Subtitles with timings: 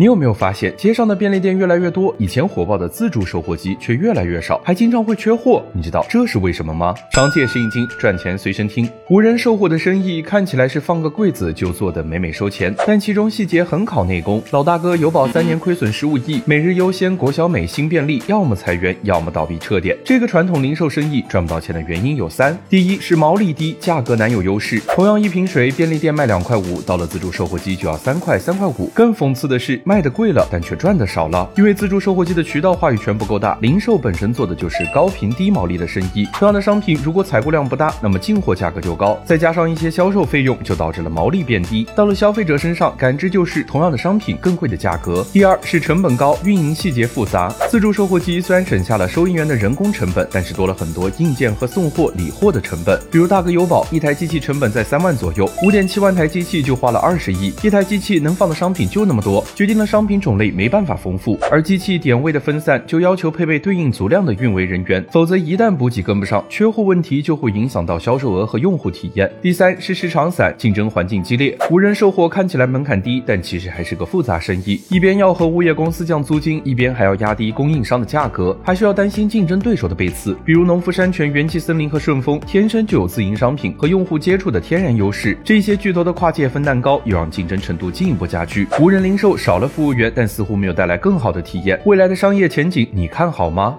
[0.00, 5.62] 你有没有发现，街上的便利店越来越多，以前火爆的自助售货机却越来越少，还经常会缺货？
[5.74, 6.94] 你知道这是为什么吗？
[7.12, 8.88] 商界是一经，赚钱随身听。
[9.10, 14.42] 无人售货的生意看起来是放个柜子就做的美美收钱，但其中细节很考内功。
[14.52, 19.94] 老大哥油宝三年亏损十五亿，每日优先、国小美、新便利，要么裁员，要么倒闭撤店。
[20.02, 24.80] 这个传统零售生意赚不到钱的原因有三：第一是毛利低，价格难有优势。
[24.94, 28.90] 同样一瓶水，便利店卖两块五，到了自助售货机就要三块、三块五。
[28.94, 29.78] 更讽刺的是。
[29.90, 33.58] 卖的贵了，但却赚的少了，因为自助售货机的渠道话语权不够大。
[33.60, 41.84] 零售本身做的就是高频低毛利的生意，同样的商品如果采购量不大，那么进货价格就高，再加上一些销售费用，就导致了毛利变低。
[41.96, 45.26] 到了消费者身上，感知就是同样的商品更贵的价格。
[45.32, 47.52] 第二是成本高，运营细节复杂。
[47.68, 52.96] 自助售货机虽然省下了收银员的人工成本，但是多了很多硬件和送货理货的成本。
[53.10, 59.79] 比如大哥油宝，一台机器成本在三万左右，五点七万台机器就花了二十亿，一台机器能放的商品就那么多，决定。
[59.86, 69.30] 商品种类没办法丰富，而机器点位的分散就要求配备对应足量的运维人员，否则一旦补给跟不上，缺货问题就会影响到销售额和用户体验。
[69.42, 88.66] 第三是市场散，竞争环境激烈，无人售货看起来门槛低，但其实还是个复杂生意，一边要和物业公司降租金，一边还要压低供应商的价格，还需要担心竞争对手的背刺，比如农夫山泉、元气森林和顺丰，天生就有自营商品和用户接触的天然优势，这些巨头的跨界分蛋糕，又让竞争程度进一步加剧。
[88.80, 89.68] 无人零售少了。
[89.68, 91.80] 服务员，但似乎没有带来更好的体验。
[91.84, 93.78] 未来的商业前景，你看好吗？